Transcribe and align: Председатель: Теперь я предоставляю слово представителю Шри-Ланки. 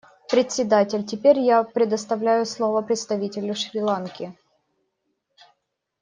Председатель: 0.31 1.05
Теперь 1.05 1.37
я 1.37 1.61
предоставляю 1.63 2.47
слово 2.47 2.81
представителю 2.81 3.53
Шри-Ланки. 3.55 4.33